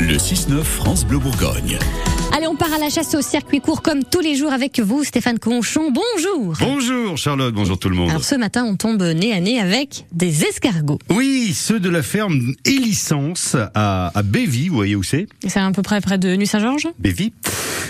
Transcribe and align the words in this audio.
Le 0.00 0.16
6-9 0.16 0.62
France 0.62 1.04
Bleu 1.04 1.18
Bourgogne. 1.18 1.78
Allez, 2.34 2.46
on 2.46 2.56
part 2.56 2.72
à 2.72 2.78
la 2.78 2.88
chasse 2.88 3.14
au 3.14 3.20
circuit 3.20 3.60
court 3.60 3.82
comme 3.82 4.02
tous 4.02 4.20
les 4.20 4.34
jours 4.34 4.52
avec 4.52 4.80
vous, 4.80 5.04
Stéphane 5.04 5.38
Conchon. 5.38 5.92
Bonjour. 5.92 6.54
Bonjour 6.58 7.18
Charlotte, 7.18 7.52
bonjour 7.54 7.78
tout 7.78 7.90
le 7.90 7.96
monde. 7.96 8.08
Alors 8.08 8.24
ce 8.24 8.34
matin, 8.34 8.64
on 8.64 8.76
tombe 8.76 9.02
nez 9.02 9.32
à 9.34 9.40
nez 9.40 9.60
avec 9.60 10.06
des 10.12 10.44
escargots. 10.44 10.98
Oui, 11.10 11.52
ceux 11.54 11.80
de 11.80 11.90
la 11.90 12.02
ferme 12.02 12.54
Élicence 12.64 13.56
à, 13.74 14.16
à 14.16 14.22
Bévy, 14.22 14.68
vous 14.68 14.76
voyez 14.76 14.96
où 14.96 15.02
c'est 15.02 15.26
C'est 15.46 15.60
à 15.60 15.70
peu 15.70 15.82
près 15.82 16.00
près 16.00 16.18
de 16.18 16.34
Nuit-Saint-Georges 16.34 16.88
Bévy. 16.98 17.32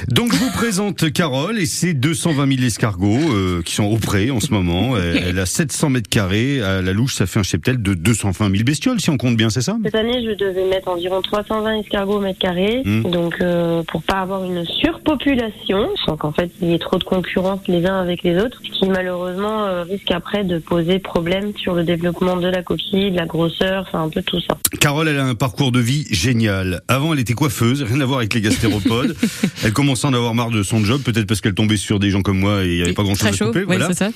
Donc 0.09 0.33
je 0.33 0.39
vous 0.39 0.51
présente 0.51 1.13
Carole 1.13 1.59
et 1.59 1.67
ses 1.67 1.95
220 1.95 2.55
000 2.57 2.67
escargots 2.67 3.19
euh, 3.33 3.63
qui 3.63 3.75
sont 3.75 3.85
au 3.85 3.97
pré 3.97 4.31
en 4.31 4.41
ce 4.41 4.53
moment. 4.53 4.97
Elle, 4.97 5.23
elle 5.29 5.39
a 5.39 5.47
700 5.47 5.91
mètres 5.91 6.09
carrés. 6.09 6.61
À 6.63 6.83
la 6.83 6.93
louche, 6.93 7.15
ça 7.15 7.27
fait 7.27 7.41
un 7.41 7.45
cheptel 7.45 7.81
de 7.83 7.95
220 7.95 8.51
000 8.51 8.65
bestioles 8.65 9.01
si 9.01 9.11
on 9.11 9.17
compte 9.17 9.37
bien, 9.37 9.51
c'est 9.51 9.63
ça? 9.63 9.77
Cette 9.85 9.95
année, 9.95 10.25
je 10.25 10.35
devais 10.35 10.65
mettre 10.69 10.89
environ 10.89 11.21
320 11.23 11.81
escargots 11.81 12.19
au 12.19 12.21
mètre 12.21 12.39
carré, 12.39 12.83
Mm. 12.85 13.11
donc 13.11 13.35
euh, 13.41 13.83
pour 13.85 14.03
pas 14.03 14.21
avoir 14.21 14.45
une 14.45 14.65
surpopulation, 14.65 15.89
sans 16.05 16.17
qu'en 16.17 16.33
fait 16.33 16.51
il 16.61 16.69
y 16.71 16.75
ait 16.75 16.79
trop 16.79 16.99
de 16.99 17.05
concurrence 17.05 17.61
les 17.69 17.85
uns 17.87 18.01
avec 18.01 18.23
les 18.23 18.37
autres, 18.39 18.61
ce 18.65 18.71
qui 18.71 18.89
malheureusement 18.89 19.65
euh, 19.67 19.83
risque 19.83 20.11
après 20.11 20.45
de 20.45 20.59
poser 20.59 20.99
problème 20.99 21.53
sur 21.57 21.75
le 21.75 21.85
développement 21.85 22.37
de 22.37 22.49
la 22.49 22.63
coquille, 22.63 23.11
de 23.11 23.17
la 23.17 23.27
grosseur, 23.27 23.85
enfin 23.87 24.05
un 24.05 24.09
peu 24.09 24.23
tout 24.23 24.41
ça. 24.41 24.57
Carole, 24.81 25.09
elle 25.09 25.19
a 25.19 25.25
un 25.25 25.35
parcours 25.35 25.73
de 25.73 25.81
vie 25.81 26.07
génial. 26.11 26.83
Avant, 26.89 27.13
elle 27.13 27.21
était 27.21 27.35
coiffeuse, 27.35 27.83
rien 27.83 28.01
à 28.01 28.05
voir 28.05 28.19
avec 28.21 28.35
les 28.35 28.41
gastéropodes. 28.41 29.17
elle 29.65 29.73
commençait 29.91 30.07
à 30.07 30.11
en 30.11 30.15
avoir 30.15 30.35
marre 30.35 30.51
de 30.51 30.63
son 30.63 30.85
job, 30.85 31.03
peut-être 31.03 31.27
parce 31.27 31.41
qu'elle 31.41 31.55
tombait 31.55 31.77
sur 31.77 31.99
des 31.99 32.11
gens 32.11 32.23
comme 32.23 32.39
moi 32.39 32.65
et 32.65 32.69
il 32.69 32.75
n'y 32.77 32.83
avait 32.83 32.93
pas 32.93 33.03
grand-chose 33.03 33.27
à 33.27 33.31
couper. 33.47 33.65
voilà. 33.79 33.87
ça. 33.95 34.11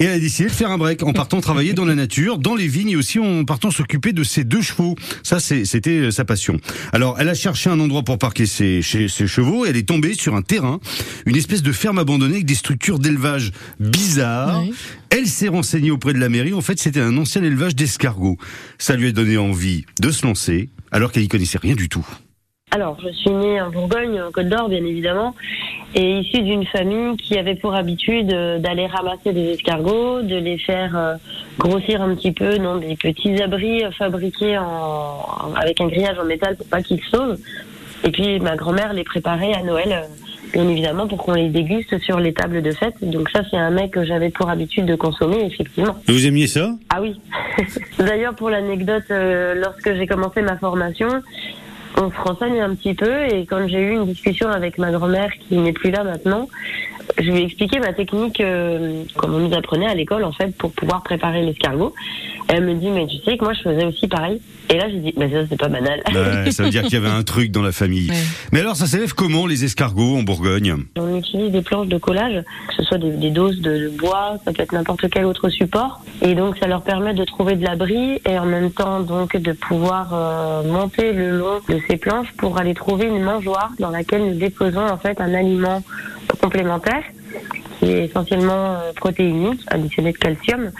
Et 0.00 0.04
elle 0.04 0.12
a 0.12 0.18
décidé 0.18 0.48
de 0.48 0.54
faire 0.54 0.70
un 0.70 0.76
break 0.78 1.02
en 1.02 1.12
partant 1.12 1.40
travailler 1.40 1.72
dans 1.72 1.84
la 1.84 1.94
nature, 1.94 2.38
dans 2.38 2.54
les 2.54 2.66
vignes 2.68 2.90
et 2.90 2.96
aussi 2.96 3.18
en 3.18 3.44
partant 3.44 3.70
s'occuper 3.70 4.12
de 4.12 4.22
ses 4.22 4.44
deux 4.44 4.60
chevaux. 4.62 4.96
Ça, 5.22 5.40
c'était 5.40 6.10
sa 6.10 6.24
passion. 6.24 6.58
Alors, 6.92 7.16
elle 7.18 7.28
a 7.28 7.34
cherché 7.34 7.70
un 7.70 7.80
endroit 7.80 8.02
pour 8.02 8.18
parquer 8.18 8.46
ses, 8.46 8.82
ses- 8.82 9.08
ses 9.08 9.26
chevaux 9.26 9.64
et 9.64 9.70
elle 9.70 9.76
est 9.76 9.88
tombée 9.88 10.14
sur 10.14 10.34
un 10.34 10.42
terrain, 10.42 10.78
une 11.26 11.36
espèce 11.36 11.62
de 11.62 11.72
ferme 11.72 11.98
abandonnée 11.98 12.34
avec 12.34 12.46
des 12.46 12.54
structures 12.54 12.98
d'élevage 12.98 13.52
bizarres. 13.80 14.62
Elle 15.10 15.26
s'est 15.26 15.48
renseignée 15.48 15.90
auprès 15.90 16.12
de 16.12 16.18
la 16.18 16.28
mairie. 16.28 16.52
En 16.54 16.60
fait, 16.60 16.78
c'était 16.78 17.00
un 17.00 17.16
ancien 17.16 17.42
élevage 17.42 17.74
d'escargots. 17.76 18.36
Ça 18.78 18.96
lui 18.96 19.08
a 19.08 19.12
donné 19.12 19.36
envie 19.36 19.84
de 20.00 20.10
se 20.10 20.26
lancer, 20.26 20.70
alors 20.90 21.12
qu'elle 21.12 21.22
y 21.22 21.28
connaissait 21.28 21.58
rien 21.58 21.74
du 21.74 21.88
tout. 21.88 22.06
Alors, 22.74 22.96
je 23.00 23.08
suis 23.10 23.30
née 23.30 23.60
en 23.60 23.70
Bourgogne, 23.70 24.20
en 24.20 24.32
Côte 24.32 24.48
d'Or, 24.48 24.68
bien 24.68 24.84
évidemment, 24.84 25.32
et 25.94 26.18
issue 26.18 26.42
d'une 26.42 26.66
famille 26.66 27.16
qui 27.18 27.38
avait 27.38 27.54
pour 27.54 27.72
habitude 27.72 28.32
euh, 28.32 28.58
d'aller 28.58 28.88
ramasser 28.88 29.32
des 29.32 29.52
escargots, 29.52 30.22
de 30.22 30.34
les 30.34 30.58
faire 30.58 30.98
euh, 30.98 31.14
grossir 31.56 32.02
un 32.02 32.16
petit 32.16 32.32
peu 32.32 32.58
dans 32.58 32.78
des 32.78 32.96
petits 32.96 33.40
abris 33.40 33.84
euh, 33.84 33.92
fabriqués 33.92 34.58
en, 34.58 35.54
avec 35.54 35.80
un 35.80 35.86
grillage 35.86 36.18
en 36.18 36.24
métal 36.24 36.56
pour 36.56 36.66
pas 36.66 36.82
qu'ils 36.82 37.00
sauvent. 37.12 37.38
Et 38.02 38.10
puis, 38.10 38.40
ma 38.40 38.56
grand-mère 38.56 38.92
les 38.92 39.04
préparait 39.04 39.54
à 39.54 39.62
Noël, 39.62 40.08
bien 40.52 40.68
évidemment, 40.68 41.06
pour 41.06 41.18
qu'on 41.18 41.34
les 41.34 41.50
déguste 41.50 41.96
sur 42.00 42.18
les 42.18 42.34
tables 42.34 42.60
de 42.60 42.72
fête. 42.72 42.96
Donc 43.02 43.30
ça, 43.30 43.42
c'est 43.48 43.56
un 43.56 43.70
mec 43.70 43.92
que 43.92 44.04
j'avais 44.04 44.30
pour 44.30 44.50
habitude 44.50 44.86
de 44.86 44.96
consommer, 44.96 45.44
effectivement. 45.44 45.94
Vous 46.08 46.26
aimiez 46.26 46.48
ça? 46.48 46.72
Ah 46.90 47.00
oui. 47.00 47.20
D'ailleurs, 48.00 48.34
pour 48.34 48.50
l'anecdote, 48.50 49.04
lorsque 49.10 49.94
j'ai 49.94 50.08
commencé 50.08 50.42
ma 50.42 50.56
formation, 50.56 51.22
on 51.96 52.10
se 52.10 52.16
renseigne 52.16 52.60
un 52.60 52.74
petit 52.74 52.94
peu. 52.94 53.24
Et 53.26 53.46
quand 53.46 53.66
j'ai 53.68 53.80
eu 53.80 53.92
une 53.92 54.06
discussion 54.06 54.48
avec 54.48 54.78
ma 54.78 54.90
grand-mère 54.90 55.32
qui 55.48 55.56
n'est 55.58 55.72
plus 55.72 55.90
là 55.90 56.04
maintenant, 56.04 56.48
je 57.18 57.30
lui 57.30 57.38
ai 57.38 57.44
expliqué 57.44 57.78
ma 57.78 57.92
technique, 57.92 58.40
euh, 58.40 59.04
comme 59.16 59.34
on 59.34 59.48
nous 59.48 59.54
apprenait 59.54 59.86
à 59.86 59.94
l'école 59.94 60.24
en 60.24 60.32
fait, 60.32 60.56
pour 60.56 60.72
pouvoir 60.72 61.02
préparer 61.02 61.42
l'escargot. 61.42 61.94
Elle 62.48 62.64
me 62.64 62.74
dit, 62.74 62.90
mais 62.90 63.06
tu 63.06 63.16
sais 63.24 63.38
que 63.38 63.44
moi 63.44 63.54
je 63.54 63.62
faisais 63.62 63.84
aussi 63.84 64.06
pareil. 64.08 64.40
Et 64.70 64.76
là 64.76 64.88
j'ai 64.90 64.98
dit, 64.98 65.14
mais 65.16 65.30
ça 65.30 65.46
c'est 65.48 65.58
pas 65.58 65.68
banal. 65.68 66.02
Ça 66.50 66.62
veut 66.62 66.70
dire 66.70 66.82
qu'il 66.82 66.94
y 66.94 66.96
avait 66.96 67.08
un 67.08 67.22
truc 67.24 67.50
dans 67.50 67.62
la 67.62 67.72
famille. 67.72 68.10
Ouais. 68.10 68.16
Mais 68.52 68.60
alors, 68.60 68.76
ça 68.76 68.86
s'élève 68.86 69.14
comment 69.14 69.46
les 69.46 69.64
escargots 69.64 70.16
en 70.16 70.22
Bourgogne? 70.22 70.76
On 70.96 71.16
utilise 71.16 71.52
des 71.52 71.62
planches 71.62 71.88
de 71.88 71.98
collage, 71.98 72.42
que 72.68 72.74
ce 72.76 72.82
soit 72.82 72.98
des, 72.98 73.10
des 73.10 73.30
doses 73.30 73.60
de, 73.60 73.78
de 73.78 73.88
bois, 73.88 74.38
ça 74.44 74.52
peut 74.52 74.62
être 74.62 74.72
n'importe 74.72 75.08
quel 75.10 75.24
autre 75.24 75.48
support. 75.48 76.02
Et 76.22 76.34
donc 76.34 76.56
ça 76.58 76.66
leur 76.66 76.82
permet 76.82 77.14
de 77.14 77.24
trouver 77.24 77.56
de 77.56 77.64
l'abri 77.64 78.20
et 78.28 78.38
en 78.38 78.46
même 78.46 78.70
temps 78.70 79.00
donc 79.00 79.36
de 79.36 79.52
pouvoir 79.52 80.10
euh, 80.12 80.62
monter 80.62 81.12
le 81.12 81.38
long 81.38 81.60
de 81.68 81.78
ces 81.88 81.96
planches 81.96 82.32
pour 82.36 82.58
aller 82.58 82.74
trouver 82.74 83.06
une 83.06 83.22
mangeoire 83.22 83.70
dans 83.78 83.90
laquelle 83.90 84.24
nous 84.24 84.38
déposons 84.38 84.86
en 84.86 84.96
fait 84.96 85.20
un 85.20 85.34
aliment 85.34 85.82
complémentaire 86.40 87.02
qui 87.78 87.86
est 87.86 88.04
essentiellement 88.04 88.74
euh, 88.74 88.92
protéinique, 88.92 89.60
additionné 89.68 90.12
de 90.12 90.18
calcium, 90.18 90.70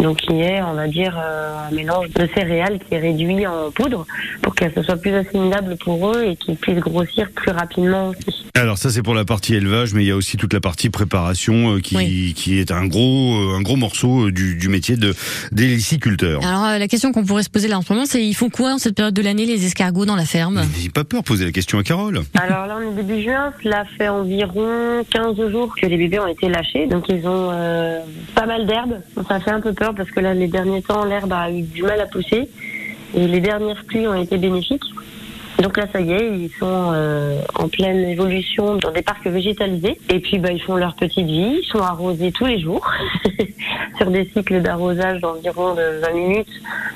donc 0.00 0.18
qui 0.18 0.40
est, 0.40 0.62
on 0.62 0.74
va 0.74 0.88
dire, 0.88 1.16
euh, 1.18 1.68
un 1.68 1.74
mélange 1.74 2.10
de 2.10 2.28
céréales 2.34 2.78
qui 2.78 2.94
est 2.94 2.98
réduit 2.98 3.46
en 3.46 3.70
poudre 3.70 4.06
pour 4.42 4.54
que 4.54 4.64
ce 4.74 4.82
soit 4.82 4.96
plus 4.96 5.12
assimilable 5.14 5.76
pour 5.78 6.12
eux 6.14 6.24
et 6.24 6.36
qu'ils 6.36 6.56
puissent 6.56 6.78
grossir 6.78 7.28
plus 7.34 7.50
rapidement 7.50 8.08
aussi. 8.08 8.44
Alors 8.54 8.78
ça 8.78 8.90
c'est 8.90 9.02
pour 9.02 9.14
la 9.14 9.24
partie 9.24 9.54
élevage, 9.54 9.92
mais 9.94 10.04
il 10.04 10.08
y 10.08 10.10
a 10.10 10.16
aussi 10.16 10.36
toute 10.36 10.52
la 10.52 10.60
partie 10.60 10.90
préparation 10.90 11.74
euh, 11.76 11.80
qui, 11.80 11.96
Oui. 11.96 12.32
qui 12.36 12.58
est 12.58 12.70
un 12.70 12.86
gros 12.86 13.34
euh, 13.36 13.56
un 13.56 13.62
gros 13.62 13.76
morceau 13.76 14.30
du, 14.30 14.56
du 14.56 14.68
métier 14.68 14.96
de 14.96 15.14
d'héliciculteur. 15.52 16.44
Alors 16.44 16.64
euh, 16.64 16.78
la 16.78 16.88
question 16.88 17.12
qu'on 17.12 17.24
pourrait 17.24 17.42
se 17.42 17.50
poser 17.50 17.68
là 17.68 17.78
en 17.78 17.82
ce 17.82 17.92
moment, 17.92 18.06
c'est 18.06 18.24
ils 18.24 18.34
font 18.34 18.50
quoi 18.50 18.74
en 18.74 18.78
cette 18.78 18.94
période 18.94 19.14
de 19.14 19.22
l'année 19.22 19.46
les 19.46 19.64
escargots 19.66 20.06
dans 20.06 20.16
la 20.16 20.24
ferme? 20.24 20.62
N'ayez 20.76 20.90
pas 20.90 21.04
peur, 21.04 21.22
posez 21.24 21.44
la 21.46 21.52
question 21.52 21.78
à 21.78 21.82
Carole. 21.82 22.22
Alors 22.34 22.66
là, 22.66 22.78
on 22.80 22.92
est 22.92 22.94
début 23.02 23.22
juin. 23.22 23.52
Cela 23.62 23.84
fait 23.98 24.08
environ 24.08 25.04
15 25.10 25.50
jours 25.50 25.74
que 25.80 25.86
les 25.86 25.96
bébés 25.96 26.18
ont 26.20 26.26
été 26.26 26.48
lâchés. 26.48 26.86
Donc, 26.86 27.08
ils 27.08 27.26
ont 27.26 27.50
euh, 27.52 28.00
pas 28.34 28.46
mal 28.46 28.66
d'herbe. 28.66 29.00
Ça 29.28 29.40
fait 29.40 29.50
un 29.50 29.60
peu 29.60 29.72
peur 29.72 29.85
parce 29.94 30.10
que 30.10 30.20
là, 30.20 30.34
les 30.34 30.48
derniers 30.48 30.82
temps, 30.82 31.04
l'herbe 31.04 31.32
a 31.32 31.50
eu 31.50 31.62
du 31.62 31.82
mal 31.82 32.00
à 32.00 32.06
pousser. 32.06 32.48
Et 33.14 33.26
les 33.26 33.40
dernières 33.40 33.84
pluies 33.84 34.06
ont 34.06 34.14
été 34.14 34.36
bénéfiques. 34.36 34.84
Donc 35.62 35.76
là, 35.76 35.86
ça 35.92 36.00
y 36.00 36.12
est, 36.12 36.38
ils 36.38 36.50
sont 36.58 36.92
euh, 36.94 37.40
en 37.54 37.68
pleine 37.68 38.08
évolution 38.08 38.76
dans 38.76 38.90
des 38.90 39.02
parcs 39.02 39.26
végétalisés. 39.26 39.98
Et 40.10 40.20
puis, 40.20 40.38
bah, 40.38 40.52
ils 40.52 40.60
font 40.60 40.76
leur 40.76 40.94
petite 40.94 41.26
vie. 41.26 41.60
Ils 41.62 41.68
sont 41.70 41.80
arrosés 41.80 42.32
tous 42.32 42.46
les 42.46 42.60
jours 42.60 42.86
sur 43.98 44.10
des 44.10 44.28
cycles 44.34 44.60
d'arrosage 44.60 45.20
d'environ 45.20 45.74
de 45.74 46.00
20 46.00 46.12
minutes, 46.12 46.48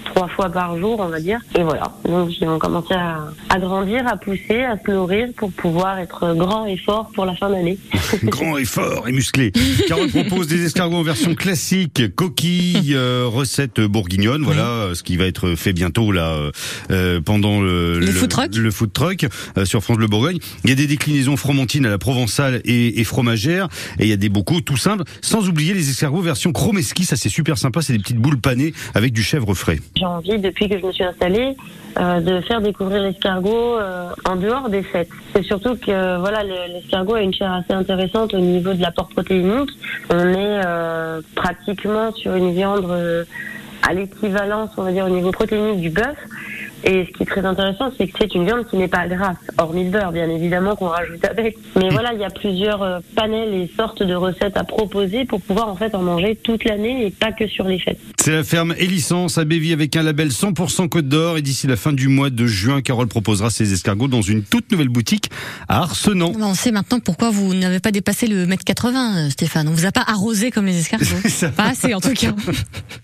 trois 0.04 0.28
fois 0.28 0.50
par 0.50 0.76
jour, 0.78 1.00
on 1.00 1.09
va 1.09 1.20
dire. 1.20 1.41
Et 1.59 1.62
voilà. 1.62 1.93
Donc, 2.04 2.38
ils 2.41 2.47
vont 2.47 2.59
commencer 2.59 2.94
à, 2.94 3.28
à 3.49 3.59
grandir, 3.59 4.06
à 4.06 4.16
pousser, 4.16 4.62
à 4.65 4.76
se 4.78 4.91
nourrir 4.91 5.28
pour 5.37 5.53
pouvoir 5.53 5.99
être 5.99 6.34
grands 6.34 6.66
et 6.66 6.76
forts 6.76 7.10
pour 7.15 7.25
la 7.25 7.34
fin 7.34 7.50
d'année. 7.50 7.78
Grand 8.25 8.59
et 8.59 8.65
fort 8.65 9.09
et 9.09 9.12
musclé. 9.12 9.53
Carole 9.88 10.09
propose 10.10 10.47
des 10.47 10.65
escargots 10.65 10.97
en 10.97 11.03
version 11.03 11.34
classique, 11.34 12.15
coquille, 12.15 12.94
euh, 12.94 13.25
recette 13.26 13.81
bourguignonne. 13.81 14.43
Voilà 14.43 14.91
euh, 14.91 14.94
ce 14.94 15.03
qui 15.03 15.16
va 15.16 15.26
être 15.26 15.54
fait 15.54 15.72
bientôt 15.72 16.12
là 16.12 16.32
euh, 16.32 16.50
euh, 16.91 17.20
pendant 17.20 17.60
le, 17.60 17.99
Le 17.99 18.12
food 18.12 18.31
truck. 18.31 18.50
Le 18.56 18.71
food 18.71 18.93
truck 18.93 19.27
euh, 19.56 19.65
sur 19.65 19.83
France 19.83 19.97
Bleu 19.97 20.06
Bourgogne. 20.06 20.38
Il 20.65 20.71
y 20.71 20.72
a 20.72 20.77
des 20.77 20.87
déclinaisons 20.87 21.37
fromentines 21.37 21.87
à 21.87 21.91
la 21.91 21.99
provençale 21.99 22.61
et, 22.65 23.00
et 23.00 23.05
fromagère 23.05 23.69
et 23.99 24.05
il 24.05 24.09
y 24.09 24.12
a 24.12 24.16
des 24.16 24.28
bocaux 24.28 24.61
tout 24.61 24.77
simples. 24.77 25.05
Sans 25.21 25.49
oublier 25.49 25.75
les 25.75 25.91
escargots 25.91 26.21
version 26.21 26.53
chromeski, 26.53 27.05
ça 27.05 27.16
c'est 27.16 27.28
super 27.28 27.59
sympa. 27.59 27.83
C'est 27.83 27.93
des 27.93 27.99
petites 27.99 28.19
boules 28.19 28.41
panées 28.41 28.72
avec 28.94 29.12
du 29.12 29.22
chèvre 29.22 29.55
frais. 29.55 29.78
J'ai 29.97 30.05
envie, 30.06 30.38
depuis 30.38 30.69
que 30.69 30.78
je 30.78 30.87
me 30.87 30.93
suis 30.93 31.05
installée, 31.05 31.56
euh, 31.99 32.21
de 32.21 32.41
faire 32.43 32.61
découvrir 32.61 33.03
l'escargot 33.03 33.77
euh, 33.78 34.11
en 34.25 34.37
dehors 34.37 34.69
des 34.71 34.82
fêtes. 34.82 35.09
C'est 35.34 35.43
surtout 35.44 35.75
que 35.77 36.19
voilà, 36.19 36.43
le- 36.44 36.72
l'escargot 36.72 37.15
a 37.15 37.22
une 37.22 37.34
chair 37.34 37.53
assez 37.53 37.72
intéressante 37.72 38.32
au 38.34 38.38
niveau 38.41 38.72
de 38.75 38.81
l'apport 38.81 39.09
protéinique. 39.09 39.71
On 40.11 40.19
est 40.28 40.61
euh, 40.65 41.21
pratiquement 41.34 42.12
sur 42.15 42.34
une 42.34 42.53
viande 42.55 42.87
euh, 42.91 43.25
à 43.88 43.94
l'équivalence, 43.94 44.71
on 44.77 44.82
va 44.82 44.93
dire, 44.93 45.06
au 45.06 45.11
niveau 45.11 45.31
protéinique 45.32 45.81
du 45.81 45.91
bœuf. 45.91 46.17
Et 46.85 47.07
ce 47.07 47.17
qui 47.17 47.23
est 47.23 47.27
très 47.27 47.45
intéressant, 47.45 47.93
c'est 47.97 48.07
que 48.07 48.13
c'est 48.19 48.35
une 48.35 48.45
viande 48.45 48.67
qui 48.69 48.77
n'est 48.77 48.89
pas 48.89 49.07
grasse, 49.07 49.37
hormis 49.59 49.85
le 49.85 49.91
beurre, 49.91 50.13
bien 50.13 50.29
évidemment, 50.29 50.77
qu'on 50.77 50.89
rajoute 50.89 51.25
avec. 51.25 51.57
Mais 51.77 51.89
voilà, 51.91 52.13
il 52.15 52.21
y 52.21 52.25
a 52.25 52.31
plusieurs 52.31 52.83
euh, 52.83 52.99
panels 53.15 53.55
et 53.55 53.71
sortes 53.77 54.03
de 54.03 54.15
recettes 54.15 54.57
à 54.57 54.65
proposer 54.65 55.25
pour 55.25 55.41
pouvoir 55.41 55.69
en 55.69 55.77
fait 55.77 55.95
en 55.95 56.03
manger 56.03 56.37
toute 56.37 56.65
l'année 56.65 57.07
et 57.07 57.11
pas 57.11 57.33
que 57.33 57.47
sur 57.47 57.67
les 57.67 57.79
fêtes. 57.79 57.99
C'est 58.19 58.33
la 58.33 58.45
ferme 58.45 58.75
Élicence 58.79 59.39
à 59.39 59.45
Bévy 59.45 59.73
avec 59.73 59.97
un 59.97 60.03
label 60.03 60.29
100% 60.29 60.89
Côte 60.89 61.09
d'Or 61.09 61.39
et 61.39 61.43
d'ici 61.43 61.67
la 61.67 61.77
fin 61.77 61.93
du 61.93 62.09
mois 62.09 62.31
de 62.31 62.47
juin, 62.47 62.81
Carole 62.83 63.09
proposera 63.09 63.51
ses 63.51 63.73
escargots 63.73 64.09
dans 64.09 64.23
une 64.23 64.43
toute 64.43 64.71
nouvelle 64.73 64.88
boutique 64.88 65.31
à 65.69 65.83
Arsenan. 65.83 66.33
Bah, 66.33 66.38
On 66.43 66.55
sait 66.55 66.73
maintenant 66.73 67.00
pourquoi 67.00 67.31
vous 67.31 67.55
n'avez 67.55 67.81
pas 67.81 67.91
dépassé 67.91 68.26
le 68.26 68.47
mètre 68.47 68.65
80, 68.65 69.26
euh, 69.26 69.31
Stéphane. 69.31 69.69
On 69.69 69.73
vous 69.73 69.87
a 69.87 69.93
pas 69.93 70.05
arrosé 70.06 70.50
comme 70.50 70.67
les 70.67 70.79
escargots. 70.79 71.06
Pas 71.56 71.65
assez 71.65 71.94
en 71.94 72.00
tout 72.00 72.12
cas. 72.12 72.35